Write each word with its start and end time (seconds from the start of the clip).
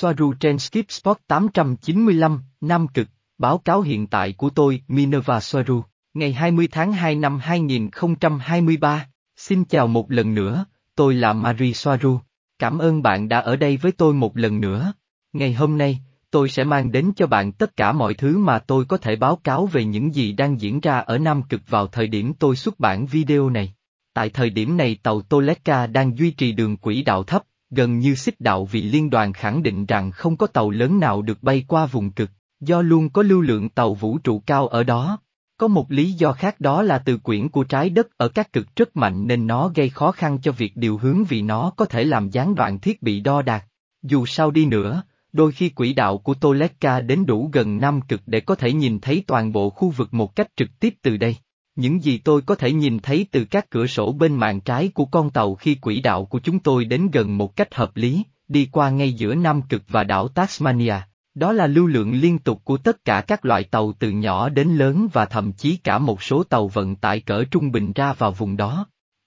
Soaru 0.00 0.32
trên 0.32 0.58
Skip 0.58 0.90
Spot 0.90 1.18
895, 1.26 2.40
Nam 2.60 2.88
Cực, 2.88 3.08
báo 3.38 3.58
cáo 3.58 3.80
hiện 3.80 4.06
tại 4.06 4.32
của 4.32 4.50
tôi, 4.50 4.82
Minerva 4.88 5.40
Soaru, 5.40 5.82
ngày 6.14 6.32
20 6.32 6.68
tháng 6.70 6.92
2 6.92 7.14
năm 7.14 7.38
2023. 7.38 9.06
Xin 9.36 9.64
chào 9.64 9.86
một 9.86 10.10
lần 10.10 10.34
nữa, 10.34 10.64
tôi 10.96 11.14
là 11.14 11.32
Marie 11.32 11.72
Soaru. 11.72 12.18
Cảm 12.58 12.78
ơn 12.78 13.02
bạn 13.02 13.28
đã 13.28 13.40
ở 13.40 13.56
đây 13.56 13.76
với 13.76 13.92
tôi 13.92 14.14
một 14.14 14.36
lần 14.36 14.60
nữa. 14.60 14.92
Ngày 15.32 15.52
hôm 15.52 15.78
nay, 15.78 15.98
tôi 16.30 16.48
sẽ 16.48 16.64
mang 16.64 16.92
đến 16.92 17.12
cho 17.16 17.26
bạn 17.26 17.52
tất 17.52 17.76
cả 17.76 17.92
mọi 17.92 18.14
thứ 18.14 18.38
mà 18.38 18.58
tôi 18.58 18.84
có 18.84 18.96
thể 18.96 19.16
báo 19.16 19.36
cáo 19.44 19.66
về 19.66 19.84
những 19.84 20.14
gì 20.14 20.32
đang 20.32 20.60
diễn 20.60 20.80
ra 20.80 20.98
ở 20.98 21.18
Nam 21.18 21.42
Cực 21.42 21.60
vào 21.68 21.86
thời 21.86 22.06
điểm 22.06 22.34
tôi 22.34 22.56
xuất 22.56 22.80
bản 22.80 23.06
video 23.06 23.50
này. 23.50 23.74
Tại 24.14 24.30
thời 24.30 24.50
điểm 24.50 24.76
này 24.76 24.98
tàu 25.02 25.22
Toleka 25.22 25.86
đang 25.86 26.18
duy 26.18 26.30
trì 26.30 26.52
đường 26.52 26.76
quỹ 26.76 27.02
đạo 27.02 27.24
thấp, 27.24 27.42
gần 27.70 27.98
như 27.98 28.14
xích 28.14 28.40
đạo 28.40 28.64
vì 28.64 28.82
liên 28.82 29.10
đoàn 29.10 29.32
khẳng 29.32 29.62
định 29.62 29.86
rằng 29.86 30.10
không 30.10 30.36
có 30.36 30.46
tàu 30.46 30.70
lớn 30.70 31.00
nào 31.00 31.22
được 31.22 31.42
bay 31.42 31.64
qua 31.68 31.86
vùng 31.86 32.10
cực, 32.10 32.30
do 32.60 32.82
luôn 32.82 33.10
có 33.10 33.22
lưu 33.22 33.40
lượng 33.40 33.68
tàu 33.68 33.94
vũ 33.94 34.18
trụ 34.18 34.42
cao 34.46 34.68
ở 34.68 34.84
đó. 34.84 35.18
Có 35.56 35.68
một 35.68 35.92
lý 35.92 36.12
do 36.12 36.32
khác 36.32 36.60
đó 36.60 36.82
là 36.82 36.98
từ 36.98 37.18
quyển 37.18 37.48
của 37.48 37.64
trái 37.64 37.90
đất 37.90 38.08
ở 38.16 38.28
các 38.28 38.52
cực 38.52 38.76
rất 38.76 38.96
mạnh 38.96 39.26
nên 39.26 39.46
nó 39.46 39.68
gây 39.74 39.88
khó 39.88 40.12
khăn 40.12 40.38
cho 40.42 40.52
việc 40.52 40.76
điều 40.76 40.98
hướng 40.98 41.24
vì 41.24 41.42
nó 41.42 41.72
có 41.76 41.84
thể 41.84 42.04
làm 42.04 42.30
gián 42.30 42.54
đoạn 42.54 42.78
thiết 42.78 43.02
bị 43.02 43.20
đo 43.20 43.42
đạc. 43.42 43.66
Dù 44.02 44.26
sao 44.26 44.50
đi 44.50 44.64
nữa, 44.64 45.02
đôi 45.32 45.52
khi 45.52 45.68
quỹ 45.68 45.92
đạo 45.92 46.18
của 46.18 46.34
Toleka 46.34 47.00
đến 47.00 47.26
đủ 47.26 47.50
gần 47.52 47.78
năm 47.78 48.00
cực 48.00 48.20
để 48.26 48.40
có 48.40 48.54
thể 48.54 48.72
nhìn 48.72 49.00
thấy 49.00 49.24
toàn 49.26 49.52
bộ 49.52 49.70
khu 49.70 49.90
vực 49.90 50.14
một 50.14 50.36
cách 50.36 50.48
trực 50.56 50.68
tiếp 50.80 50.94
từ 51.02 51.16
đây. 51.16 51.36
Những 51.80 52.02
gì 52.02 52.18
tôi 52.18 52.42
có 52.42 52.54
thể 52.54 52.72
nhìn 52.72 52.98
thấy 52.98 53.26
từ 53.30 53.44
các 53.44 53.70
cửa 53.70 53.86
sổ 53.86 54.12
bên 54.12 54.34
mạn 54.34 54.60
trái 54.60 54.90
của 54.94 55.04
con 55.04 55.30
tàu 55.30 55.54
khi 55.54 55.74
quỹ 55.74 56.00
đạo 56.00 56.24
của 56.24 56.38
chúng 56.38 56.58
tôi 56.58 56.84
đến 56.84 57.10
gần 57.12 57.38
một 57.38 57.56
cách 57.56 57.74
hợp 57.74 57.96
lý, 57.96 58.22
đi 58.48 58.68
qua 58.72 58.90
ngay 58.90 59.12
giữa 59.12 59.34
Nam 59.34 59.62
Cực 59.62 59.82
và 59.88 60.04
đảo 60.04 60.28
Tasmania. 60.28 60.94
Đó 61.34 61.52
là 61.52 61.66
lưu 61.66 61.86
lượng 61.86 62.12
liên 62.12 62.38
tục 62.38 62.60
của 62.64 62.76
tất 62.76 63.04
cả 63.04 63.20
các 63.20 63.44
loại 63.44 63.64
tàu 63.64 63.92
từ 63.98 64.10
nhỏ 64.10 64.48
đến 64.48 64.68
lớn 64.68 65.08
và 65.12 65.24
thậm 65.24 65.52
chí 65.52 65.76
cả 65.76 65.98
một 65.98 66.22
số 66.22 66.42
tàu 66.42 66.68
vận 66.68 66.96
tải 66.96 67.20
cỡ 67.20 67.44
trung 67.50 67.72
bình 67.72 67.92
ra 67.94 68.12
vào 68.12 68.32
vùng 68.32 68.56
đó. 68.56 68.86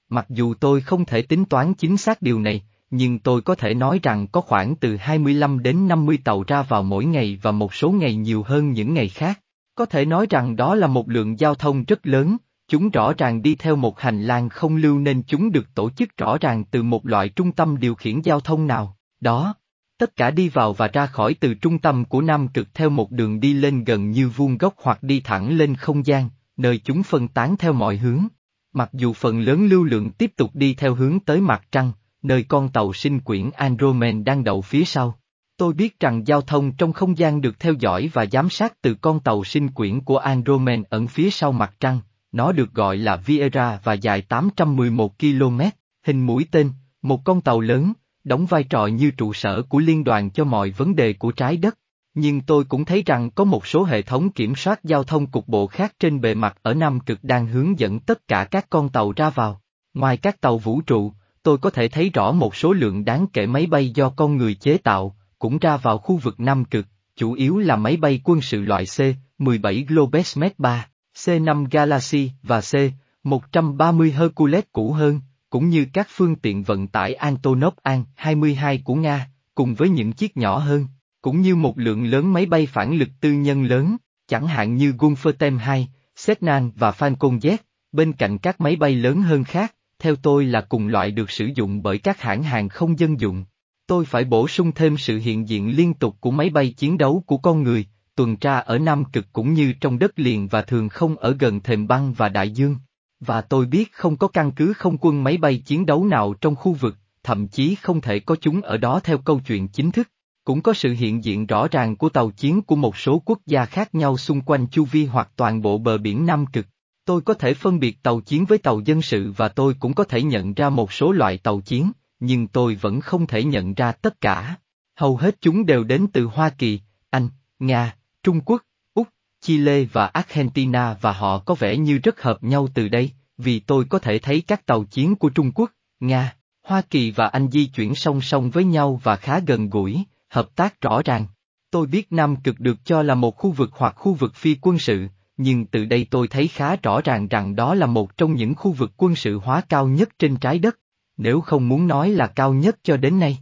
Mặc 0.09 0.25
dù 0.29 0.53
tôi 0.53 0.81
không 0.81 1.05
thể 1.05 1.21
tính 1.21 1.45
toán 1.45 1.73
chính 1.73 1.97
xác 1.97 2.21
điều 2.21 2.39
này, 2.39 2.63
nhưng 2.89 3.19
tôi 3.19 3.41
có 3.41 3.55
thể 3.55 3.73
nói 3.73 3.99
rằng 4.03 4.27
có 4.27 4.41
khoảng 4.41 4.75
từ 4.75 4.95
25 4.95 5.63
đến 5.63 5.87
50 5.87 6.17
tàu 6.23 6.43
ra 6.47 6.61
vào 6.61 6.83
mỗi 6.83 7.05
ngày 7.05 7.39
và 7.41 7.51
một 7.51 7.73
số 7.73 7.91
ngày 7.91 8.15
nhiều 8.15 8.43
hơn 8.43 8.71
những 8.71 8.93
ngày 8.93 9.09
khác. 9.09 9.39
Có 9.75 9.85
thể 9.85 10.05
nói 10.05 10.27
rằng 10.29 10.55
đó 10.55 10.75
là 10.75 10.87
một 10.87 11.09
lượng 11.09 11.39
giao 11.39 11.55
thông 11.55 11.83
rất 11.83 12.07
lớn, 12.07 12.37
chúng 12.67 12.89
rõ 12.89 13.13
ràng 13.13 13.41
đi 13.41 13.55
theo 13.55 13.75
một 13.75 13.99
hành 13.99 14.23
lang 14.23 14.49
không 14.49 14.75
lưu 14.75 14.99
nên 14.99 15.23
chúng 15.27 15.51
được 15.51 15.75
tổ 15.75 15.89
chức 15.89 16.17
rõ 16.17 16.37
ràng 16.41 16.63
từ 16.63 16.83
một 16.83 17.05
loại 17.05 17.29
trung 17.29 17.51
tâm 17.51 17.79
điều 17.79 17.95
khiển 17.95 18.21
giao 18.21 18.39
thông 18.39 18.67
nào, 18.67 18.97
đó. 19.19 19.55
Tất 19.97 20.15
cả 20.15 20.31
đi 20.31 20.49
vào 20.49 20.73
và 20.73 20.87
ra 20.87 21.05
khỏi 21.05 21.33
từ 21.39 21.53
trung 21.53 21.79
tâm 21.79 22.05
của 22.05 22.21
Nam 22.21 22.47
Cực 22.47 22.73
theo 22.73 22.89
một 22.89 23.11
đường 23.11 23.39
đi 23.39 23.53
lên 23.53 23.83
gần 23.83 24.11
như 24.11 24.29
vuông 24.29 24.57
góc 24.57 24.73
hoặc 24.77 25.03
đi 25.03 25.19
thẳng 25.19 25.57
lên 25.57 25.75
không 25.75 26.05
gian, 26.05 26.29
nơi 26.57 26.77
chúng 26.77 27.03
phân 27.03 27.27
tán 27.27 27.57
theo 27.57 27.73
mọi 27.73 27.97
hướng. 27.97 28.27
Mặc 28.73 28.89
dù 28.93 29.13
phần 29.13 29.39
lớn 29.39 29.67
lưu 29.67 29.83
lượng 29.83 30.11
tiếp 30.11 30.31
tục 30.35 30.49
đi 30.53 30.73
theo 30.73 30.95
hướng 30.95 31.19
tới 31.19 31.41
mặt 31.41 31.63
trăng, 31.71 31.91
nơi 32.21 32.43
con 32.43 32.69
tàu 32.69 32.93
sinh 32.93 33.19
quyển 33.19 33.49
Andromen 33.55 34.23
đang 34.23 34.43
đậu 34.43 34.61
phía 34.61 34.85
sau. 34.85 35.19
Tôi 35.57 35.73
biết 35.73 35.99
rằng 35.99 36.27
giao 36.27 36.41
thông 36.41 36.71
trong 36.71 36.93
không 36.93 37.17
gian 37.17 37.41
được 37.41 37.59
theo 37.59 37.73
dõi 37.79 38.09
và 38.13 38.25
giám 38.25 38.49
sát 38.49 38.81
từ 38.81 38.93
con 38.93 39.19
tàu 39.19 39.43
sinh 39.43 39.69
quyển 39.69 40.01
của 40.01 40.17
Andromen 40.17 40.83
ẩn 40.89 41.07
phía 41.07 41.29
sau 41.29 41.51
mặt 41.51 41.75
trăng, 41.79 41.99
nó 42.33 42.51
được 42.51 42.73
gọi 42.73 42.97
là 42.97 43.15
Vieira 43.15 43.79
và 43.83 43.93
dài 43.93 44.21
811 44.21 45.19
km, 45.19 45.61
hình 46.05 46.25
mũi 46.25 46.45
tên, 46.51 46.71
một 47.01 47.23
con 47.23 47.41
tàu 47.41 47.59
lớn, 47.59 47.93
đóng 48.23 48.45
vai 48.45 48.63
trò 48.63 48.87
như 48.87 49.11
trụ 49.11 49.33
sở 49.33 49.61
của 49.61 49.79
liên 49.79 50.03
đoàn 50.03 50.29
cho 50.29 50.43
mọi 50.43 50.69
vấn 50.69 50.95
đề 50.95 51.13
của 51.13 51.31
trái 51.31 51.57
đất. 51.57 51.77
Nhưng 52.13 52.41
tôi 52.41 52.63
cũng 52.63 52.85
thấy 52.85 53.03
rằng 53.05 53.29
có 53.31 53.43
một 53.43 53.67
số 53.67 53.83
hệ 53.83 54.01
thống 54.01 54.31
kiểm 54.31 54.55
soát 54.55 54.83
giao 54.83 55.03
thông 55.03 55.25
cục 55.25 55.47
bộ 55.47 55.67
khác 55.67 55.93
trên 55.99 56.21
bề 56.21 56.33
mặt 56.33 56.57
ở 56.61 56.73
Nam 56.73 56.99
Cực 56.99 57.23
đang 57.23 57.47
hướng 57.47 57.79
dẫn 57.79 57.99
tất 57.99 58.27
cả 58.27 58.47
các 58.51 58.69
con 58.69 58.89
tàu 58.89 59.13
ra 59.15 59.29
vào. 59.29 59.61
Ngoài 59.93 60.17
các 60.17 60.41
tàu 60.41 60.57
vũ 60.57 60.81
trụ, 60.81 61.13
tôi 61.43 61.57
có 61.57 61.69
thể 61.69 61.87
thấy 61.87 62.09
rõ 62.09 62.31
một 62.31 62.55
số 62.55 62.73
lượng 62.73 63.05
đáng 63.05 63.27
kể 63.33 63.45
máy 63.45 63.65
bay 63.65 63.89
do 63.89 64.09
con 64.09 64.37
người 64.37 64.53
chế 64.55 64.77
tạo, 64.77 65.15
cũng 65.39 65.57
ra 65.57 65.77
vào 65.77 65.97
khu 65.97 66.17
vực 66.17 66.39
Nam 66.39 66.65
Cực, 66.65 66.85
chủ 67.15 67.33
yếu 67.33 67.57
là 67.57 67.75
máy 67.75 67.97
bay 67.97 68.21
quân 68.23 68.41
sự 68.41 68.61
loại 68.61 68.85
C-17 68.85 69.85
Globesmet 69.87 70.59
3, 70.59 70.87
C-5 71.15 71.67
Galaxy 71.71 72.31
và 72.43 72.59
C-130 72.59 74.11
Hercules 74.11 74.63
cũ 74.71 74.91
hơn, 74.91 75.21
cũng 75.49 75.69
như 75.69 75.85
các 75.93 76.07
phương 76.09 76.35
tiện 76.35 76.63
vận 76.63 76.87
tải 76.87 77.13
Antonov 77.13 77.73
An-22 77.83 78.79
của 78.83 78.95
Nga, 78.95 79.29
cùng 79.55 79.75
với 79.75 79.89
những 79.89 80.13
chiếc 80.13 80.37
nhỏ 80.37 80.57
hơn, 80.57 80.87
cũng 81.21 81.41
như 81.41 81.55
một 81.55 81.79
lượng 81.79 82.03
lớn 82.03 82.33
máy 82.33 82.45
bay 82.45 82.65
phản 82.65 82.95
lực 82.95 83.09
tư 83.21 83.31
nhân 83.31 83.63
lớn, 83.63 83.97
chẳng 84.27 84.47
hạn 84.47 84.75
như 84.75 84.91
Gunfertem 84.91 85.57
2, 85.57 85.87
Setnan 86.15 86.71
và 86.75 86.91
Falcon 86.91 87.39
Z, 87.39 87.57
bên 87.91 88.13
cạnh 88.13 88.37
các 88.37 88.61
máy 88.61 88.75
bay 88.75 88.95
lớn 88.95 89.21
hơn 89.21 89.43
khác, 89.43 89.75
theo 89.99 90.15
tôi 90.15 90.45
là 90.45 90.61
cùng 90.61 90.87
loại 90.87 91.11
được 91.11 91.31
sử 91.31 91.49
dụng 91.55 91.83
bởi 91.83 91.97
các 91.97 92.21
hãng 92.21 92.43
hàng 92.43 92.69
không 92.69 92.99
dân 92.99 93.19
dụng. 93.19 93.45
Tôi 93.87 94.05
phải 94.05 94.23
bổ 94.23 94.47
sung 94.47 94.71
thêm 94.71 94.97
sự 94.97 95.19
hiện 95.19 95.49
diện 95.49 95.75
liên 95.75 95.93
tục 95.93 96.15
của 96.19 96.31
máy 96.31 96.49
bay 96.49 96.73
chiến 96.77 96.97
đấu 96.97 97.23
của 97.25 97.37
con 97.37 97.63
người, 97.63 97.85
tuần 98.15 98.35
tra 98.35 98.59
ở 98.59 98.77
Nam 98.77 99.05
Cực 99.05 99.25
cũng 99.33 99.53
như 99.53 99.73
trong 99.81 99.99
đất 99.99 100.19
liền 100.19 100.47
và 100.47 100.61
thường 100.61 100.89
không 100.89 101.17
ở 101.17 101.35
gần 101.39 101.59
thềm 101.59 101.87
băng 101.87 102.13
và 102.13 102.29
đại 102.29 102.49
dương. 102.49 102.75
Và 103.19 103.41
tôi 103.41 103.65
biết 103.65 103.93
không 103.93 104.17
có 104.17 104.27
căn 104.27 104.51
cứ 104.51 104.73
không 104.73 104.97
quân 105.01 105.23
máy 105.23 105.37
bay 105.37 105.57
chiến 105.57 105.85
đấu 105.85 106.05
nào 106.05 106.33
trong 106.41 106.55
khu 106.55 106.73
vực, 106.73 106.95
thậm 107.23 107.47
chí 107.47 107.75
không 107.75 108.01
thể 108.01 108.19
có 108.19 108.35
chúng 108.41 108.61
ở 108.61 108.77
đó 108.77 108.99
theo 109.03 109.17
câu 109.17 109.39
chuyện 109.39 109.67
chính 109.67 109.91
thức. 109.91 110.09
Cũng 110.43 110.61
có 110.61 110.73
sự 110.73 110.93
hiện 110.93 111.23
diện 111.23 111.45
rõ 111.45 111.67
ràng 111.67 111.95
của 111.95 112.09
tàu 112.09 112.31
chiến 112.31 112.61
của 112.61 112.75
một 112.75 112.97
số 112.97 113.21
quốc 113.25 113.39
gia 113.45 113.65
khác 113.65 113.95
nhau 113.95 114.17
xung 114.17 114.41
quanh 114.41 114.67
chu 114.67 114.85
vi 114.85 115.05
hoặc 115.05 115.31
toàn 115.35 115.61
bộ 115.61 115.77
bờ 115.77 115.97
biển 115.97 116.25
Nam 116.25 116.45
Cực. 116.45 116.65
Tôi 117.05 117.21
có 117.21 117.33
thể 117.33 117.53
phân 117.53 117.79
biệt 117.79 118.03
tàu 118.03 118.21
chiến 118.21 118.45
với 118.45 118.57
tàu 118.57 118.79
dân 118.79 119.01
sự 119.01 119.33
và 119.37 119.47
tôi 119.47 119.75
cũng 119.79 119.93
có 119.93 120.03
thể 120.03 120.23
nhận 120.23 120.53
ra 120.53 120.69
một 120.69 120.93
số 120.93 121.11
loại 121.11 121.37
tàu 121.37 121.61
chiến, 121.61 121.91
nhưng 122.19 122.47
tôi 122.47 122.75
vẫn 122.75 123.01
không 123.01 123.27
thể 123.27 123.43
nhận 123.43 123.73
ra 123.73 123.91
tất 123.91 124.21
cả. 124.21 124.55
Hầu 124.95 125.17
hết 125.17 125.35
chúng 125.41 125.65
đều 125.65 125.83
đến 125.83 126.07
từ 126.13 126.25
Hoa 126.25 126.49
Kỳ, 126.49 126.79
Anh, 127.09 127.29
Nga, 127.59 127.95
Trung 128.23 128.41
Quốc, 128.41 128.61
Úc, 128.93 129.07
Chile 129.41 129.83
và 129.83 130.05
Argentina 130.05 130.97
và 131.01 131.11
họ 131.11 131.39
có 131.39 131.55
vẻ 131.55 131.77
như 131.77 131.97
rất 131.97 132.21
hợp 132.21 132.43
nhau 132.43 132.67
từ 132.73 132.87
đây, 132.87 133.11
vì 133.37 133.59
tôi 133.59 133.85
có 133.89 133.99
thể 133.99 134.19
thấy 134.19 134.41
các 134.47 134.65
tàu 134.65 134.83
chiến 134.83 135.15
của 135.15 135.29
Trung 135.29 135.51
Quốc, 135.51 135.71
Nga, 135.99 136.35
Hoa 136.67 136.81
Kỳ 136.81 137.11
và 137.11 137.27
Anh 137.27 137.51
di 137.51 137.65
chuyển 137.65 137.95
song 137.95 138.21
song 138.21 138.49
với 138.49 138.63
nhau 138.63 138.99
và 139.03 139.15
khá 139.15 139.39
gần 139.39 139.69
gũi, 139.69 140.03
hợp 140.29 140.55
tác 140.55 140.81
rõ 140.81 141.01
ràng. 141.05 141.25
Tôi 141.71 141.87
biết 141.87 142.11
Nam 142.11 142.35
Cực 142.35 142.59
được 142.59 142.77
cho 142.85 143.03
là 143.03 143.15
một 143.15 143.37
khu 143.37 143.51
vực 143.51 143.69
hoặc 143.73 143.95
khu 143.97 144.13
vực 144.13 144.35
phi 144.35 144.55
quân 144.61 144.79
sự, 144.79 145.07
nhưng 145.37 145.65
từ 145.65 145.85
đây 145.85 146.07
tôi 146.11 146.27
thấy 146.27 146.47
khá 146.47 146.75
rõ 146.75 147.01
ràng 147.01 147.27
rằng 147.27 147.55
đó 147.55 147.75
là 147.75 147.85
một 147.85 148.17
trong 148.17 148.33
những 148.33 148.55
khu 148.55 148.71
vực 148.71 148.91
quân 148.97 149.15
sự 149.15 149.39
hóa 149.39 149.61
cao 149.69 149.87
nhất 149.87 150.09
trên 150.19 150.37
trái 150.37 150.59
đất, 150.59 150.79
nếu 151.17 151.41
không 151.41 151.69
muốn 151.69 151.87
nói 151.87 152.09
là 152.09 152.27
cao 152.27 152.53
nhất 152.53 152.77
cho 152.83 152.97
đến 152.97 153.19
nay. 153.19 153.37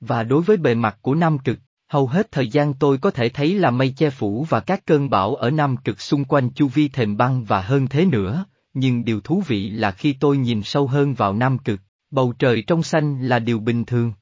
Và 0.00 0.22
đối 0.22 0.42
với 0.42 0.56
bề 0.56 0.74
mặt 0.74 0.98
của 1.02 1.14
Nam 1.14 1.38
Cực, 1.38 1.58
hầu 1.88 2.06
hết 2.06 2.32
thời 2.32 2.48
gian 2.48 2.74
tôi 2.74 2.98
có 2.98 3.10
thể 3.10 3.28
thấy 3.28 3.54
là 3.54 3.70
mây 3.70 3.94
che 3.96 4.10
phủ 4.10 4.46
và 4.48 4.60
các 4.60 4.86
cơn 4.86 5.10
bão 5.10 5.34
ở 5.34 5.50
Nam 5.50 5.76
Cực 5.76 6.00
xung 6.00 6.24
quanh 6.24 6.50
chu 6.50 6.68
vi 6.68 6.88
thềm 6.88 7.16
băng 7.16 7.44
và 7.44 7.60
hơn 7.60 7.86
thế 7.86 8.04
nữa, 8.04 8.44
nhưng 8.74 9.04
điều 9.04 9.20
thú 9.20 9.42
vị 9.46 9.70
là 9.70 9.90
khi 9.90 10.12
tôi 10.12 10.36
nhìn 10.36 10.62
sâu 10.62 10.86
hơn 10.86 11.14
vào 11.14 11.32
Nam 11.32 11.58
Cực, 11.58 11.80
bầu 12.10 12.34
trời 12.38 12.62
trong 12.66 12.82
xanh 12.82 13.28
là 13.28 13.38
điều 13.38 13.58
bình 13.58 13.84
thường. 13.84 14.12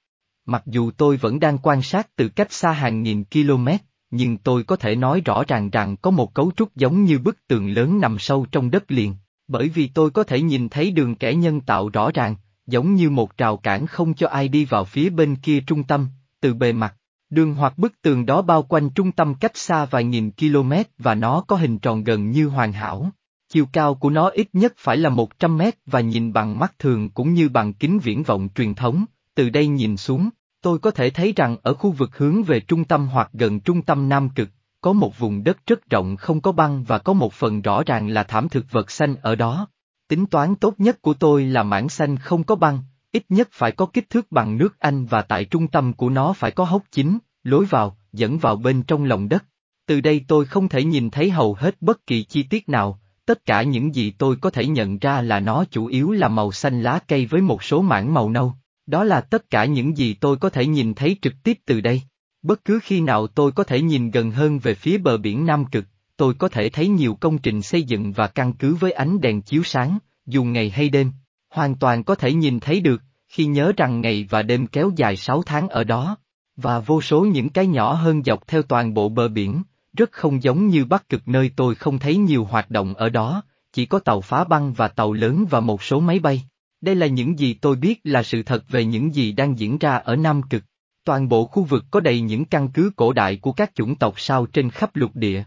Mặc 0.46 0.62
dù 0.66 0.90
tôi 0.90 1.16
vẫn 1.16 1.40
đang 1.40 1.58
quan 1.58 1.82
sát 1.82 2.16
từ 2.16 2.28
cách 2.28 2.52
xa 2.52 2.72
hàng 2.72 3.02
nghìn 3.02 3.24
km, 3.24 3.68
nhưng 4.10 4.38
tôi 4.38 4.64
có 4.64 4.76
thể 4.76 4.96
nói 4.96 5.22
rõ 5.24 5.44
ràng 5.48 5.70
rằng 5.70 5.96
có 5.96 6.10
một 6.10 6.34
cấu 6.34 6.52
trúc 6.56 6.76
giống 6.76 7.04
như 7.04 7.18
bức 7.18 7.46
tường 7.46 7.70
lớn 7.70 8.00
nằm 8.00 8.18
sâu 8.18 8.46
trong 8.52 8.70
đất 8.70 8.90
liền, 8.90 9.14
bởi 9.48 9.68
vì 9.68 9.88
tôi 9.88 10.10
có 10.10 10.24
thể 10.24 10.40
nhìn 10.40 10.68
thấy 10.68 10.90
đường 10.90 11.14
kẻ 11.14 11.34
nhân 11.34 11.60
tạo 11.60 11.88
rõ 11.88 12.10
ràng, 12.14 12.36
giống 12.66 12.94
như 12.94 13.10
một 13.10 13.36
rào 13.36 13.56
cản 13.56 13.86
không 13.86 14.14
cho 14.14 14.28
ai 14.28 14.48
đi 14.48 14.64
vào 14.64 14.84
phía 14.84 15.10
bên 15.10 15.36
kia 15.36 15.60
trung 15.66 15.84
tâm, 15.84 16.08
từ 16.40 16.54
bề 16.54 16.72
mặt. 16.72 16.94
Đường 17.34 17.54
hoặc 17.54 17.78
bức 17.78 18.02
tường 18.02 18.26
đó 18.26 18.42
bao 18.42 18.62
quanh 18.62 18.90
trung 18.90 19.12
tâm 19.12 19.34
cách 19.34 19.56
xa 19.56 19.84
vài 19.84 20.04
nghìn 20.04 20.30
km 20.30 20.72
và 20.98 21.14
nó 21.14 21.44
có 21.46 21.56
hình 21.56 21.78
tròn 21.78 22.04
gần 22.04 22.30
như 22.30 22.48
hoàn 22.48 22.72
hảo. 22.72 23.10
Chiều 23.48 23.66
cao 23.72 23.94
của 23.94 24.10
nó 24.10 24.28
ít 24.28 24.48
nhất 24.52 24.72
phải 24.78 24.96
là 24.96 25.08
100 25.10 25.58
mét 25.58 25.74
và 25.86 26.00
nhìn 26.00 26.32
bằng 26.32 26.58
mắt 26.58 26.78
thường 26.78 27.10
cũng 27.10 27.34
như 27.34 27.48
bằng 27.48 27.72
kính 27.72 27.98
viễn 27.98 28.22
vọng 28.22 28.48
truyền 28.54 28.74
thống, 28.74 29.04
từ 29.34 29.50
đây 29.50 29.66
nhìn 29.66 29.96
xuống, 29.96 30.28
tôi 30.62 30.78
có 30.78 30.90
thể 30.90 31.10
thấy 31.10 31.32
rằng 31.36 31.56
ở 31.62 31.74
khu 31.74 31.90
vực 31.90 32.18
hướng 32.18 32.42
về 32.42 32.60
trung 32.60 32.84
tâm 32.84 33.08
hoặc 33.08 33.30
gần 33.32 33.60
trung 33.60 33.82
tâm 33.82 34.08
Nam 34.08 34.28
Cực, 34.28 34.48
có 34.80 34.92
một 34.92 35.18
vùng 35.18 35.44
đất 35.44 35.66
rất 35.66 35.90
rộng 35.90 36.16
không 36.16 36.40
có 36.40 36.52
băng 36.52 36.84
và 36.84 36.98
có 36.98 37.12
một 37.12 37.32
phần 37.32 37.62
rõ 37.62 37.82
ràng 37.86 38.08
là 38.08 38.22
thảm 38.22 38.48
thực 38.48 38.70
vật 38.70 38.90
xanh 38.90 39.16
ở 39.22 39.34
đó. 39.34 39.68
Tính 40.08 40.26
toán 40.26 40.54
tốt 40.54 40.74
nhất 40.78 41.02
của 41.02 41.14
tôi 41.14 41.44
là 41.44 41.62
mảng 41.62 41.88
xanh 41.88 42.16
không 42.16 42.44
có 42.44 42.54
băng, 42.54 42.82
ít 43.14 43.24
nhất 43.28 43.48
phải 43.52 43.72
có 43.72 43.86
kích 43.86 44.10
thước 44.10 44.32
bằng 44.32 44.58
nước 44.58 44.78
Anh 44.78 45.06
và 45.06 45.22
tại 45.22 45.44
trung 45.44 45.68
tâm 45.68 45.92
của 45.92 46.10
nó 46.10 46.32
phải 46.32 46.50
có 46.50 46.64
hốc 46.64 46.82
chính, 46.90 47.18
lối 47.42 47.64
vào, 47.64 47.96
dẫn 48.12 48.38
vào 48.38 48.56
bên 48.56 48.82
trong 48.82 49.04
lòng 49.04 49.28
đất. 49.28 49.44
Từ 49.86 50.00
đây 50.00 50.24
tôi 50.28 50.44
không 50.44 50.68
thể 50.68 50.84
nhìn 50.84 51.10
thấy 51.10 51.30
hầu 51.30 51.54
hết 51.54 51.76
bất 51.80 52.06
kỳ 52.06 52.24
chi 52.24 52.42
tiết 52.42 52.68
nào, 52.68 53.00
tất 53.26 53.46
cả 53.46 53.62
những 53.62 53.94
gì 53.94 54.10
tôi 54.10 54.36
có 54.36 54.50
thể 54.50 54.66
nhận 54.66 54.98
ra 54.98 55.20
là 55.22 55.40
nó 55.40 55.64
chủ 55.70 55.86
yếu 55.86 56.10
là 56.10 56.28
màu 56.28 56.52
xanh 56.52 56.82
lá 56.82 56.98
cây 57.08 57.26
với 57.26 57.40
một 57.40 57.62
số 57.62 57.82
mảng 57.82 58.14
màu 58.14 58.30
nâu. 58.30 58.54
Đó 58.86 59.04
là 59.04 59.20
tất 59.20 59.50
cả 59.50 59.64
những 59.64 59.96
gì 59.96 60.14
tôi 60.14 60.36
có 60.36 60.50
thể 60.50 60.66
nhìn 60.66 60.94
thấy 60.94 61.16
trực 61.22 61.34
tiếp 61.42 61.58
từ 61.66 61.80
đây. 61.80 62.02
Bất 62.42 62.64
cứ 62.64 62.80
khi 62.82 63.00
nào 63.00 63.26
tôi 63.26 63.52
có 63.52 63.64
thể 63.64 63.82
nhìn 63.82 64.10
gần 64.10 64.30
hơn 64.30 64.58
về 64.58 64.74
phía 64.74 64.98
bờ 64.98 65.16
biển 65.16 65.46
Nam 65.46 65.64
Cực, 65.64 65.84
tôi 66.16 66.34
có 66.34 66.48
thể 66.48 66.68
thấy 66.68 66.88
nhiều 66.88 67.14
công 67.14 67.38
trình 67.38 67.62
xây 67.62 67.82
dựng 67.82 68.12
và 68.12 68.26
căn 68.26 68.52
cứ 68.52 68.74
với 68.74 68.92
ánh 68.92 69.20
đèn 69.20 69.42
chiếu 69.42 69.62
sáng, 69.62 69.98
dù 70.26 70.44
ngày 70.44 70.70
hay 70.70 70.88
đêm. 70.88 71.12
Hoàn 71.54 71.74
toàn 71.74 72.04
có 72.04 72.14
thể 72.14 72.32
nhìn 72.32 72.60
thấy 72.60 72.80
được, 72.80 73.02
khi 73.28 73.46
nhớ 73.46 73.72
rằng 73.76 74.00
ngày 74.00 74.26
và 74.30 74.42
đêm 74.42 74.66
kéo 74.66 74.90
dài 74.96 75.16
6 75.16 75.42
tháng 75.42 75.68
ở 75.68 75.84
đó, 75.84 76.16
và 76.56 76.80
vô 76.80 77.02
số 77.02 77.24
những 77.24 77.48
cái 77.48 77.66
nhỏ 77.66 77.92
hơn 77.92 78.22
dọc 78.24 78.46
theo 78.46 78.62
toàn 78.62 78.94
bộ 78.94 79.08
bờ 79.08 79.28
biển, 79.28 79.62
rất 79.96 80.12
không 80.12 80.42
giống 80.42 80.68
như 80.68 80.84
Bắc 80.84 81.08
Cực 81.08 81.28
nơi 81.28 81.50
tôi 81.56 81.74
không 81.74 81.98
thấy 81.98 82.16
nhiều 82.16 82.44
hoạt 82.44 82.70
động 82.70 82.94
ở 82.94 83.08
đó, 83.08 83.42
chỉ 83.72 83.86
có 83.86 83.98
tàu 83.98 84.20
phá 84.20 84.44
băng 84.44 84.72
và 84.72 84.88
tàu 84.88 85.12
lớn 85.12 85.44
và 85.50 85.60
một 85.60 85.82
số 85.82 86.00
máy 86.00 86.18
bay. 86.18 86.44
Đây 86.80 86.94
là 86.94 87.06
những 87.06 87.38
gì 87.38 87.54
tôi 87.54 87.76
biết 87.76 88.00
là 88.04 88.22
sự 88.22 88.42
thật 88.42 88.64
về 88.68 88.84
những 88.84 89.14
gì 89.14 89.32
đang 89.32 89.58
diễn 89.58 89.78
ra 89.78 89.96
ở 89.96 90.16
Nam 90.16 90.42
Cực. 90.42 90.64
Toàn 91.04 91.28
bộ 91.28 91.46
khu 91.46 91.62
vực 91.62 91.84
có 91.90 92.00
đầy 92.00 92.20
những 92.20 92.44
căn 92.44 92.68
cứ 92.68 92.90
cổ 92.96 93.12
đại 93.12 93.36
của 93.36 93.52
các 93.52 93.74
chủng 93.74 93.96
tộc 93.96 94.20
sao 94.20 94.46
trên 94.46 94.70
khắp 94.70 94.96
lục 94.96 95.10
địa. 95.14 95.44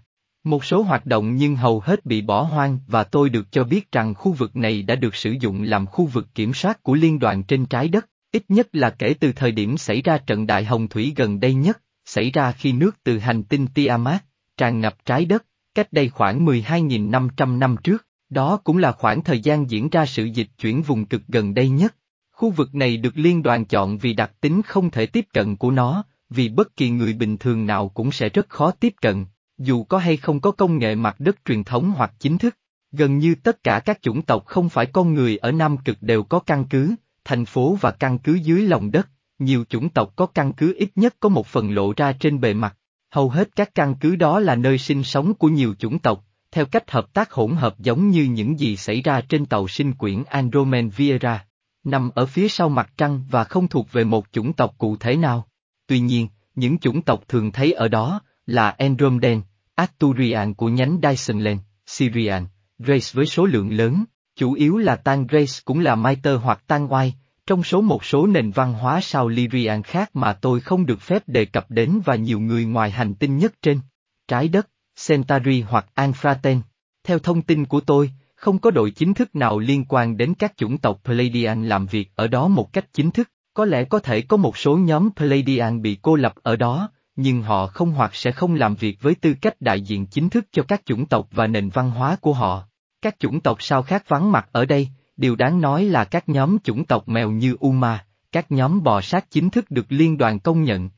Một 0.48 0.66
số 0.66 0.82
hoạt 0.82 1.06
động 1.06 1.36
nhưng 1.36 1.56
hầu 1.56 1.80
hết 1.80 2.06
bị 2.06 2.22
bỏ 2.22 2.42
hoang 2.42 2.80
và 2.88 3.04
tôi 3.04 3.30
được 3.30 3.52
cho 3.52 3.64
biết 3.64 3.92
rằng 3.92 4.14
khu 4.14 4.32
vực 4.32 4.56
này 4.56 4.82
đã 4.82 4.96
được 4.96 5.16
sử 5.16 5.36
dụng 5.40 5.64
làm 5.64 5.86
khu 5.86 6.06
vực 6.06 6.28
kiểm 6.36 6.54
soát 6.54 6.84
của 6.84 6.94
liên 6.94 7.20
đoàn 7.20 7.44
trên 7.44 7.66
trái 7.66 7.88
đất, 7.88 8.10
ít 8.32 8.44
nhất 8.48 8.68
là 8.74 8.90
kể 8.90 9.14
từ 9.20 9.32
thời 9.32 9.52
điểm 9.52 9.78
xảy 9.78 10.02
ra 10.02 10.18
trận 10.18 10.48
đại 10.48 10.66
hồng 10.66 10.88
thủy 10.88 11.14
gần 11.16 11.40
đây 11.40 11.54
nhất, 11.54 11.82
xảy 12.06 12.32
ra 12.32 12.52
khi 12.52 12.72
nước 12.72 13.04
từ 13.04 13.18
hành 13.18 13.44
tinh 13.44 13.68
Tiamat, 13.68 14.24
tràn 14.58 14.80
ngập 14.80 15.06
trái 15.06 15.26
đất, 15.26 15.46
cách 15.76 15.94
đây 15.94 16.10
khoảng 16.10 16.46
12.500 16.46 17.58
năm 17.58 17.76
trước, 17.84 18.06
đó 18.30 18.58
cũng 18.64 18.78
là 18.78 18.92
khoảng 18.92 19.24
thời 19.24 19.40
gian 19.40 19.70
diễn 19.70 19.90
ra 19.90 20.06
sự 20.06 20.26
dịch 20.26 20.50
chuyển 20.58 20.82
vùng 20.82 21.06
cực 21.06 21.22
gần 21.28 21.54
đây 21.54 21.70
nhất. 21.70 21.96
Khu 22.32 22.50
vực 22.50 22.76
này 22.76 22.98
được 22.98 23.18
liên 23.18 23.44
đoàn 23.44 23.66
chọn 23.66 23.98
vì 23.98 24.14
đặc 24.14 24.32
tính 24.42 24.62
không 24.62 24.92
thể 24.92 25.06
tiếp 25.06 25.26
cận 25.34 25.56
của 25.56 25.72
nó, 25.72 26.04
vì 26.30 26.50
bất 26.50 26.76
kỳ 26.76 26.90
người 26.90 27.14
bình 27.14 27.38
thường 27.38 27.66
nào 27.66 27.90
cũng 27.90 28.12
sẽ 28.12 28.30
rất 28.30 28.50
khó 28.50 28.72
tiếp 28.72 28.94
cận, 29.02 29.26
dù 29.57 29.83
có 29.83 29.98
hay 29.98 30.18
không 30.18 30.39
có 30.39 30.51
công 30.51 30.77
nghệ 30.77 30.95
mặt 30.95 31.15
đất 31.19 31.36
truyền 31.45 31.63
thống 31.63 31.94
hoặc 31.95 32.13
chính 32.19 32.38
thức. 32.38 32.56
Gần 32.92 33.18
như 33.18 33.36
tất 33.36 33.63
cả 33.63 33.80
các 33.80 34.01
chủng 34.01 34.21
tộc 34.21 34.45
không 34.45 34.69
phải 34.69 34.86
con 34.86 35.13
người 35.13 35.38
ở 35.38 35.51
Nam 35.51 35.77
Cực 35.77 35.98
đều 36.01 36.24
có 36.24 36.39
căn 36.39 36.65
cứ, 36.69 36.95
thành 37.24 37.45
phố 37.45 37.77
và 37.81 37.92
căn 37.92 38.18
cứ 38.18 38.33
dưới 38.33 38.62
lòng 38.62 38.92
đất, 38.92 39.09
nhiều 39.39 39.65
chủng 39.69 39.89
tộc 39.89 40.13
có 40.15 40.25
căn 40.25 40.54
cứ 40.54 40.74
ít 40.77 40.89
nhất 40.95 41.15
có 41.19 41.30
một 41.30 41.48
phần 41.48 41.71
lộ 41.71 41.94
ra 41.98 42.13
trên 42.13 42.39
bề 42.39 42.54
mặt. 42.54 42.77
Hầu 43.12 43.30
hết 43.30 43.56
các 43.56 43.75
căn 43.75 43.95
cứ 43.95 44.15
đó 44.15 44.39
là 44.39 44.56
nơi 44.56 44.77
sinh 44.77 45.04
sống 45.04 45.33
của 45.33 45.50
nhiều 45.50 45.75
chủng 45.80 46.00
tộc, 46.00 46.24
theo 46.51 46.65
cách 46.65 46.92
hợp 46.92 47.13
tác 47.13 47.31
hỗn 47.31 47.51
hợp 47.51 47.80
giống 47.80 48.10
như 48.10 48.24
những 48.24 48.60
gì 48.60 48.77
xảy 48.77 49.01
ra 49.01 49.21
trên 49.21 49.45
tàu 49.45 49.68
sinh 49.68 49.94
quyển 49.94 50.24
Andromen 50.24 50.89
Viera, 50.89 51.45
nằm 51.83 52.10
ở 52.15 52.25
phía 52.25 52.48
sau 52.48 52.69
mặt 52.69 52.92
trăng 52.98 53.24
và 53.30 53.44
không 53.44 53.68
thuộc 53.68 53.92
về 53.92 54.03
một 54.03 54.25
chủng 54.31 54.53
tộc 54.53 54.75
cụ 54.77 54.98
thể 54.98 55.15
nào. 55.15 55.48
Tuy 55.88 56.00
nhiên, 56.00 56.27
những 56.56 56.77
chủng 56.77 57.01
tộc 57.01 57.24
thường 57.27 57.51
thấy 57.51 57.71
ở 57.71 57.88
đó 57.88 58.21
là 58.45 58.69
Andromedan, 58.69 59.42
Arturian 59.77 60.53
của 60.53 60.69
nhánh 60.69 61.00
Dysonland, 61.03 61.59
Syrian, 61.85 62.45
Race 62.79 63.07
với 63.13 63.25
số 63.25 63.45
lượng 63.45 63.71
lớn, 63.71 64.03
chủ 64.35 64.53
yếu 64.53 64.77
là 64.77 64.95
Tan 64.95 65.27
Race 65.31 65.53
cũng 65.65 65.79
là 65.79 65.95
Maiter 65.95 66.39
hoặc 66.41 66.63
Tan 66.68 66.94
Oai, 66.94 67.13
trong 67.47 67.63
số 67.63 67.81
một 67.81 68.06
số 68.06 68.27
nền 68.27 68.51
văn 68.51 68.74
hóa 68.74 69.01
sao 69.01 69.27
Lyrian 69.27 69.83
khác 69.83 70.15
mà 70.15 70.33
tôi 70.33 70.59
không 70.59 70.85
được 70.85 71.01
phép 71.01 71.24
đề 71.27 71.45
cập 71.45 71.71
đến 71.71 72.01
và 72.06 72.15
nhiều 72.15 72.39
người 72.39 72.65
ngoài 72.65 72.91
hành 72.91 73.15
tinh 73.15 73.38
nhất 73.38 73.53
trên 73.62 73.79
trái 74.27 74.47
đất, 74.47 74.69
Centauri 75.07 75.62
hoặc 75.62 75.85
Anfraten. 75.95 76.62
Theo 77.03 77.19
thông 77.19 77.41
tin 77.41 77.65
của 77.65 77.79
tôi, 77.79 78.12
không 78.35 78.59
có 78.59 78.71
đội 78.71 78.91
chính 78.91 79.13
thức 79.13 79.35
nào 79.35 79.59
liên 79.59 79.85
quan 79.85 80.18
đến 80.18 80.33
các 80.33 80.57
chủng 80.57 80.77
tộc 80.77 81.01
Pleiadian 81.03 81.69
làm 81.69 81.85
việc 81.85 82.12
ở 82.15 82.27
đó 82.27 82.47
một 82.47 82.74
cách 82.74 82.85
chính 82.94 83.12
thức, 83.12 83.31
có 83.53 83.65
lẽ 83.65 83.83
có 83.83 84.00
thể 84.00 84.21
có 84.21 84.38
một 84.38 84.57
số 84.57 84.77
nhóm 84.77 85.09
Pleiadian 85.15 85.81
bị 85.81 85.97
cô 86.01 86.15
lập 86.15 86.33
ở 86.44 86.56
đó, 86.56 86.89
nhưng 87.18 87.42
họ 87.42 87.68
không 87.68 87.92
hoặc 87.92 88.16
sẽ 88.16 88.31
không 88.31 88.56
làm 88.56 88.75
việc 88.75 89.02
với 89.02 89.16
tư 89.16 89.34
cách 89.42 89.62
đại 89.62 89.81
diện 89.81 90.06
chính 90.06 90.30
thức 90.30 90.46
cho 90.52 90.64
các 90.64 90.81
chủng 90.86 91.06
tộc 91.06 91.28
và 91.31 91.48
nền 91.48 91.69
văn 91.69 91.92
hóa 91.92 92.18
của 92.22 92.34
họ. 92.34 92.64
Các 93.02 93.19
chủng 93.19 93.40
tộc 93.40 93.62
sao 93.62 93.84
khác 93.84 94.04
vắng 94.08 94.31
mặt 94.31 94.50
ở 94.52 94.66
đây, 94.66 94.90
điều 95.18 95.36
đáng 95.36 95.62
nói 95.62 95.86
là 95.86 96.06
các 96.06 96.30
nhóm 96.30 96.58
chủng 96.60 96.86
tộc 96.86 97.10
mèo 97.10 97.31
như 97.31 97.56
Uma, 97.60 98.06
các 98.31 98.52
nhóm 98.52 98.84
bò 98.84 99.02
sát 99.02 99.31
chính 99.31 99.50
thức 99.50 99.72
được 99.72 99.86
liên 99.90 100.18
đoàn 100.18 100.40
công 100.40 100.64
nhận. 100.64 100.90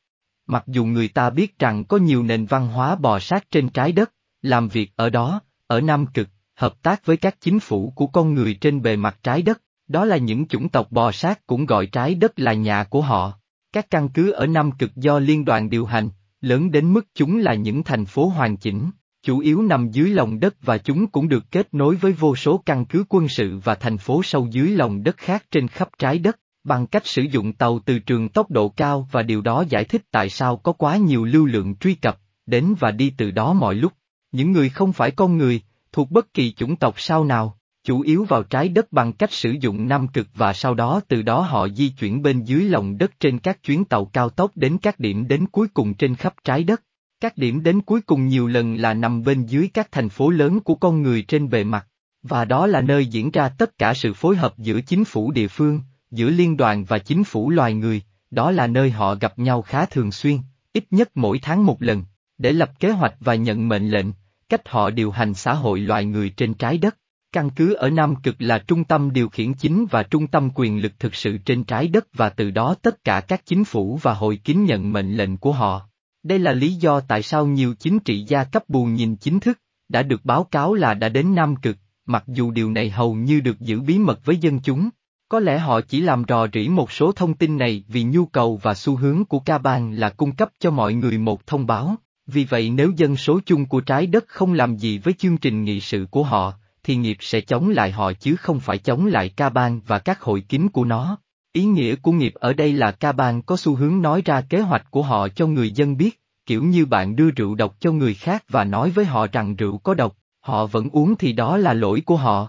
Mặc 0.47 0.63
dù 0.67 0.85
người 0.85 1.07
ta 1.07 1.29
biết 1.29 1.59
rằng 1.59 1.83
có 1.83 1.97
nhiều 1.97 2.23
nền 2.23 2.45
văn 2.45 2.67
hóa 2.67 2.95
bò 2.95 3.19
sát 3.19 3.51
trên 3.51 3.69
trái 3.69 3.91
đất, 3.91 4.11
làm 4.41 4.67
việc 4.67 4.91
ở 4.95 5.09
đó, 5.09 5.41
ở 5.67 5.81
Nam 5.81 6.05
Cực, 6.05 6.29
hợp 6.55 6.81
tác 6.81 7.05
với 7.05 7.17
các 7.17 7.35
chính 7.41 7.59
phủ 7.59 7.93
của 7.95 8.07
con 8.07 8.33
người 8.33 8.57
trên 8.61 8.81
bề 8.81 8.95
mặt 8.95 9.19
trái 9.23 9.41
đất, 9.41 9.61
đó 9.87 10.05
là 10.05 10.17
những 10.17 10.47
chủng 10.47 10.69
tộc 10.69 10.91
bò 10.91 11.11
sát 11.11 11.47
cũng 11.47 11.65
gọi 11.65 11.85
trái 11.85 12.15
đất 12.15 12.39
là 12.39 12.53
nhà 12.53 12.83
của 12.83 13.01
họ. 13.01 13.33
Các 13.73 13.89
căn 13.89 14.09
cứ 14.09 14.31
ở 14.31 14.47
Nam 14.47 14.71
Cực 14.71 14.95
do 14.95 15.19
liên 15.19 15.45
đoàn 15.45 15.69
điều 15.69 15.85
hành, 15.85 16.09
lớn 16.41 16.71
đến 16.71 16.93
mức 16.93 17.05
chúng 17.15 17.37
là 17.37 17.53
những 17.53 17.83
thành 17.83 18.05
phố 18.05 18.27
hoàn 18.27 18.57
chỉnh, 18.57 18.89
chủ 19.23 19.39
yếu 19.39 19.61
nằm 19.61 19.91
dưới 19.91 20.09
lòng 20.09 20.39
đất 20.39 20.55
và 20.61 20.77
chúng 20.77 21.07
cũng 21.07 21.29
được 21.29 21.51
kết 21.51 21.73
nối 21.73 21.95
với 21.95 22.11
vô 22.11 22.35
số 22.35 22.63
căn 22.65 22.85
cứ 22.85 23.03
quân 23.09 23.27
sự 23.27 23.59
và 23.63 23.75
thành 23.75 23.97
phố 23.97 24.23
sâu 24.23 24.47
dưới 24.51 24.69
lòng 24.69 25.03
đất 25.03 25.17
khác 25.17 25.45
trên 25.51 25.67
khắp 25.67 25.89
trái 25.97 26.19
đất, 26.19 26.39
bằng 26.63 26.87
cách 26.87 27.05
sử 27.05 27.21
dụng 27.21 27.53
tàu 27.53 27.79
từ 27.85 27.99
trường 27.99 28.29
tốc 28.29 28.51
độ 28.51 28.69
cao 28.69 29.07
và 29.11 29.21
điều 29.23 29.41
đó 29.41 29.63
giải 29.69 29.83
thích 29.83 30.01
tại 30.11 30.29
sao 30.29 30.57
có 30.57 30.71
quá 30.71 30.97
nhiều 30.97 31.25
lưu 31.25 31.45
lượng 31.45 31.75
truy 31.75 31.95
cập, 31.95 32.19
đến 32.45 32.75
và 32.79 32.91
đi 32.91 33.13
từ 33.17 33.31
đó 33.31 33.53
mọi 33.53 33.75
lúc. 33.75 33.93
Những 34.31 34.51
người 34.51 34.69
không 34.69 34.93
phải 34.93 35.11
con 35.11 35.37
người, 35.37 35.61
thuộc 35.91 36.11
bất 36.11 36.33
kỳ 36.33 36.53
chủng 36.53 36.75
tộc 36.75 36.93
sao 36.97 37.23
nào, 37.23 37.58
chủ 37.83 38.01
yếu 38.01 38.23
vào 38.23 38.43
trái 38.43 38.69
đất 38.69 38.91
bằng 38.91 39.13
cách 39.13 39.31
sử 39.31 39.55
dụng 39.61 39.87
nam 39.87 40.07
cực 40.07 40.27
và 40.35 40.53
sau 40.53 40.73
đó 40.73 41.01
từ 41.07 41.21
đó 41.21 41.41
họ 41.41 41.67
di 41.69 41.89
chuyển 41.89 42.21
bên 42.21 42.43
dưới 42.43 42.63
lòng 42.63 42.97
đất 42.97 43.19
trên 43.19 43.39
các 43.39 43.63
chuyến 43.63 43.85
tàu 43.85 44.05
cao 44.05 44.29
tốc 44.29 44.51
đến 44.55 44.77
các 44.81 44.99
điểm 44.99 45.27
đến 45.27 45.45
cuối 45.47 45.67
cùng 45.73 45.93
trên 45.93 46.15
khắp 46.15 46.33
trái 46.43 46.63
đất. 46.63 46.83
Các 47.21 47.37
điểm 47.37 47.63
đến 47.63 47.81
cuối 47.81 48.01
cùng 48.01 48.27
nhiều 48.27 48.47
lần 48.47 48.75
là 48.75 48.93
nằm 48.93 49.23
bên 49.23 49.45
dưới 49.45 49.69
các 49.73 49.91
thành 49.91 50.09
phố 50.09 50.29
lớn 50.29 50.59
của 50.59 50.75
con 50.75 51.01
người 51.01 51.21
trên 51.21 51.49
bề 51.49 51.63
mặt, 51.63 51.87
và 52.23 52.45
đó 52.45 52.67
là 52.67 52.81
nơi 52.81 53.05
diễn 53.05 53.31
ra 53.31 53.49
tất 53.49 53.77
cả 53.77 53.93
sự 53.93 54.13
phối 54.13 54.35
hợp 54.35 54.57
giữa 54.57 54.81
chính 54.81 55.05
phủ 55.05 55.31
địa 55.31 55.47
phương, 55.47 55.81
giữa 56.11 56.29
liên 56.29 56.57
đoàn 56.57 56.85
và 56.85 56.99
chính 56.99 57.23
phủ 57.23 57.49
loài 57.49 57.73
người, 57.73 58.01
đó 58.31 58.51
là 58.51 58.67
nơi 58.67 58.91
họ 58.91 59.15
gặp 59.15 59.39
nhau 59.39 59.61
khá 59.61 59.85
thường 59.85 60.11
xuyên, 60.11 60.37
ít 60.73 60.85
nhất 60.91 61.09
mỗi 61.15 61.39
tháng 61.41 61.65
một 61.65 61.81
lần, 61.81 62.03
để 62.37 62.51
lập 62.51 62.71
kế 62.79 62.91
hoạch 62.91 63.15
và 63.19 63.35
nhận 63.35 63.67
mệnh 63.67 63.89
lệnh, 63.89 64.05
cách 64.49 64.69
họ 64.69 64.89
điều 64.89 65.11
hành 65.11 65.33
xã 65.33 65.53
hội 65.53 65.79
loài 65.79 66.05
người 66.05 66.29
trên 66.29 66.53
trái 66.53 66.77
đất. 66.77 66.97
Căn 67.31 67.49
cứ 67.49 67.73
ở 67.73 67.89
Nam 67.89 68.15
Cực 68.15 68.35
là 68.39 68.59
trung 68.59 68.83
tâm 68.83 69.13
điều 69.13 69.29
khiển 69.29 69.53
chính 69.53 69.85
và 69.91 70.03
trung 70.03 70.27
tâm 70.27 70.49
quyền 70.55 70.81
lực 70.81 70.91
thực 70.99 71.15
sự 71.15 71.37
trên 71.37 71.63
trái 71.63 71.87
đất 71.87 72.07
và 72.13 72.29
từ 72.29 72.51
đó 72.51 72.75
tất 72.81 73.03
cả 73.03 73.21
các 73.21 73.45
chính 73.45 73.63
phủ 73.63 73.99
và 74.01 74.13
hội 74.13 74.39
kín 74.43 74.63
nhận 74.63 74.93
mệnh 74.93 75.17
lệnh 75.17 75.37
của 75.37 75.51
họ. 75.51 75.81
Đây 76.23 76.39
là 76.39 76.51
lý 76.51 76.73
do 76.73 76.99
tại 76.99 77.21
sao 77.21 77.45
nhiều 77.45 77.73
chính 77.79 77.99
trị 77.99 78.23
gia 78.27 78.43
cấp 78.43 78.63
bù 78.67 78.85
nhìn 78.85 79.15
chính 79.15 79.39
thức, 79.39 79.59
đã 79.89 80.03
được 80.03 80.25
báo 80.25 80.43
cáo 80.43 80.73
là 80.73 80.93
đã 80.93 81.09
đến 81.09 81.35
Nam 81.35 81.55
Cực, 81.55 81.77
mặc 82.05 82.23
dù 82.27 82.51
điều 82.51 82.71
này 82.71 82.89
hầu 82.89 83.13
như 83.13 83.39
được 83.39 83.59
giữ 83.59 83.81
bí 83.81 83.99
mật 83.99 84.25
với 84.25 84.37
dân 84.37 84.59
chúng. 84.59 84.89
Có 85.29 85.39
lẽ 85.39 85.57
họ 85.57 85.81
chỉ 85.81 86.01
làm 86.01 86.23
rò 86.27 86.47
rỉ 86.53 86.69
một 86.69 86.91
số 86.91 87.11
thông 87.11 87.33
tin 87.33 87.57
này 87.57 87.83
vì 87.87 88.03
nhu 88.03 88.25
cầu 88.25 88.59
và 88.63 88.73
xu 88.73 88.95
hướng 88.95 89.25
của 89.25 89.39
ca 89.39 89.57
bang 89.57 89.91
là 89.91 90.09
cung 90.09 90.35
cấp 90.35 90.49
cho 90.59 90.71
mọi 90.71 90.93
người 90.93 91.17
một 91.17 91.47
thông 91.47 91.65
báo. 91.65 91.95
Vì 92.27 92.43
vậy 92.43 92.69
nếu 92.69 92.91
dân 92.95 93.15
số 93.15 93.39
chung 93.45 93.65
của 93.65 93.81
trái 93.81 94.07
đất 94.07 94.25
không 94.27 94.53
làm 94.53 94.75
gì 94.75 94.97
với 94.97 95.13
chương 95.13 95.37
trình 95.37 95.63
nghị 95.63 95.79
sự 95.79 96.07
của 96.11 96.23
họ, 96.23 96.53
thì 96.89 96.95
nghiệp 96.95 97.17
sẽ 97.19 97.41
chống 97.41 97.69
lại 97.69 97.91
họ 97.91 98.13
chứ 98.13 98.35
không 98.35 98.59
phải 98.59 98.77
chống 98.77 99.05
lại 99.05 99.29
ca 99.29 99.49
bang 99.49 99.81
và 99.87 99.99
các 99.99 100.21
hội 100.21 100.41
kín 100.41 100.69
của 100.69 100.85
nó. 100.85 101.17
Ý 101.51 101.65
nghĩa 101.65 101.95
của 101.95 102.11
nghiệp 102.11 102.33
ở 102.33 102.53
đây 102.53 102.73
là 102.73 102.91
ca 102.91 103.11
bang 103.11 103.41
có 103.41 103.57
xu 103.57 103.75
hướng 103.75 104.01
nói 104.01 104.21
ra 104.25 104.41
kế 104.41 104.59
hoạch 104.59 104.91
của 104.91 105.01
họ 105.01 105.27
cho 105.29 105.47
người 105.47 105.71
dân 105.71 105.97
biết, 105.97 106.21
kiểu 106.45 106.63
như 106.63 106.85
bạn 106.85 107.15
đưa 107.15 107.31
rượu 107.31 107.55
độc 107.55 107.75
cho 107.79 107.91
người 107.91 108.13
khác 108.13 108.43
và 108.49 108.63
nói 108.63 108.89
với 108.89 109.05
họ 109.05 109.27
rằng 109.27 109.55
rượu 109.55 109.77
có 109.77 109.93
độc, 109.93 110.17
họ 110.39 110.65
vẫn 110.65 110.89
uống 110.89 111.15
thì 111.15 111.33
đó 111.33 111.57
là 111.57 111.73
lỗi 111.73 112.01
của 112.05 112.17
họ. 112.17 112.47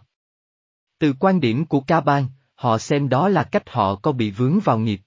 Từ 0.98 1.12
quan 1.20 1.40
điểm 1.40 1.64
của 1.64 1.80
ca 1.80 2.00
bang, 2.00 2.26
họ 2.54 2.78
xem 2.78 3.08
đó 3.08 3.28
là 3.28 3.42
cách 3.42 3.70
họ 3.70 3.94
có 3.94 4.12
bị 4.12 4.30
vướng 4.30 4.60
vào 4.60 4.78
nghiệp. 4.78 5.00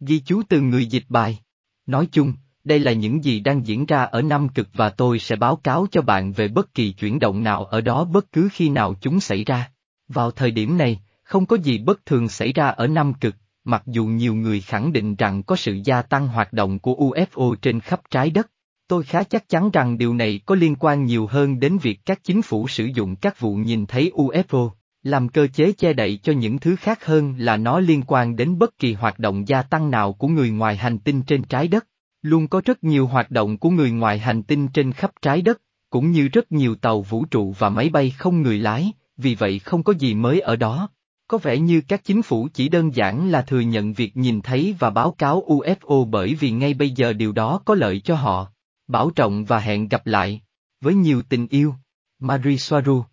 Ghi 0.00 0.22
chú 0.26 0.42
từ 0.48 0.60
người 0.60 0.86
dịch 0.86 1.04
bài. 1.08 1.38
Nói 1.86 2.08
chung, 2.12 2.34
đây 2.64 2.78
là 2.78 2.92
những 2.92 3.24
gì 3.24 3.40
đang 3.40 3.66
diễn 3.66 3.86
ra 3.86 4.02
ở 4.02 4.22
Nam 4.22 4.48
Cực 4.48 4.68
và 4.74 4.88
tôi 4.88 5.18
sẽ 5.18 5.36
báo 5.36 5.56
cáo 5.56 5.86
cho 5.90 6.02
bạn 6.02 6.32
về 6.32 6.48
bất 6.48 6.74
kỳ 6.74 6.92
chuyển 6.92 7.18
động 7.18 7.42
nào 7.42 7.64
ở 7.64 7.80
đó 7.80 8.04
bất 8.04 8.32
cứ 8.32 8.48
khi 8.52 8.68
nào 8.68 8.94
chúng 9.00 9.20
xảy 9.20 9.44
ra. 9.44 9.70
Vào 10.08 10.30
thời 10.30 10.50
điểm 10.50 10.78
này, 10.78 11.00
không 11.22 11.46
có 11.46 11.56
gì 11.56 11.78
bất 11.78 12.06
thường 12.06 12.28
xảy 12.28 12.52
ra 12.52 12.68
ở 12.68 12.86
Nam 12.86 13.14
Cực, 13.14 13.34
mặc 13.64 13.82
dù 13.86 14.06
nhiều 14.06 14.34
người 14.34 14.60
khẳng 14.60 14.92
định 14.92 15.16
rằng 15.16 15.42
có 15.42 15.56
sự 15.56 15.78
gia 15.84 16.02
tăng 16.02 16.28
hoạt 16.28 16.52
động 16.52 16.78
của 16.78 16.94
UFO 16.94 17.54
trên 17.54 17.80
khắp 17.80 18.00
trái 18.10 18.30
đất. 18.30 18.50
Tôi 18.88 19.02
khá 19.02 19.22
chắc 19.22 19.48
chắn 19.48 19.70
rằng 19.70 19.98
điều 19.98 20.14
này 20.14 20.40
có 20.46 20.54
liên 20.54 20.76
quan 20.80 21.04
nhiều 21.04 21.26
hơn 21.26 21.60
đến 21.60 21.78
việc 21.78 22.00
các 22.04 22.24
chính 22.24 22.42
phủ 22.42 22.68
sử 22.68 22.84
dụng 22.84 23.16
các 23.16 23.40
vụ 23.40 23.54
nhìn 23.54 23.86
thấy 23.86 24.12
UFO, 24.14 24.70
làm 25.02 25.28
cơ 25.28 25.46
chế 25.46 25.72
che 25.72 25.92
đậy 25.92 26.18
cho 26.22 26.32
những 26.32 26.58
thứ 26.58 26.76
khác 26.76 27.04
hơn 27.04 27.34
là 27.38 27.56
nó 27.56 27.80
liên 27.80 28.02
quan 28.06 28.36
đến 28.36 28.58
bất 28.58 28.78
kỳ 28.78 28.92
hoạt 28.92 29.18
động 29.18 29.48
gia 29.48 29.62
tăng 29.62 29.90
nào 29.90 30.12
của 30.12 30.28
người 30.28 30.50
ngoài 30.50 30.76
hành 30.76 30.98
tinh 30.98 31.22
trên 31.22 31.42
trái 31.42 31.68
đất. 31.68 31.86
Luôn 32.22 32.48
có 32.48 32.60
rất 32.64 32.84
nhiều 32.84 33.06
hoạt 33.06 33.30
động 33.30 33.58
của 33.58 33.70
người 33.70 33.90
ngoài 33.90 34.18
hành 34.18 34.42
tinh 34.42 34.68
trên 34.68 34.92
khắp 34.92 35.10
trái 35.22 35.42
đất, 35.42 35.62
cũng 35.90 36.10
như 36.10 36.28
rất 36.28 36.52
nhiều 36.52 36.74
tàu 36.74 37.02
vũ 37.02 37.24
trụ 37.24 37.54
và 37.58 37.68
máy 37.68 37.88
bay 37.88 38.10
không 38.10 38.42
người 38.42 38.58
lái, 38.58 38.92
vì 39.16 39.34
vậy 39.34 39.58
không 39.58 39.82
có 39.82 39.92
gì 39.92 40.14
mới 40.14 40.40
ở 40.40 40.56
đó. 40.56 40.88
Có 41.28 41.38
vẻ 41.38 41.58
như 41.58 41.80
các 41.88 42.04
chính 42.04 42.22
phủ 42.22 42.48
chỉ 42.54 42.68
đơn 42.68 42.94
giản 42.94 43.30
là 43.30 43.42
thừa 43.42 43.60
nhận 43.60 43.92
việc 43.92 44.16
nhìn 44.16 44.40
thấy 44.42 44.74
và 44.78 44.90
báo 44.90 45.10
cáo 45.18 45.44
UFO 45.46 46.04
bởi 46.04 46.34
vì 46.34 46.50
ngay 46.50 46.74
bây 46.74 46.90
giờ 46.90 47.12
điều 47.12 47.32
đó 47.32 47.60
có 47.64 47.74
lợi 47.74 48.00
cho 48.00 48.14
họ. 48.14 48.52
Bảo 48.88 49.10
trọng 49.10 49.44
và 49.44 49.58
hẹn 49.58 49.88
gặp 49.88 50.06
lại. 50.06 50.40
Với 50.80 50.94
nhiều 50.94 51.22
tình 51.28 51.46
yêu. 51.48 51.74
Marie 52.18 52.56
Soaru 52.56 53.04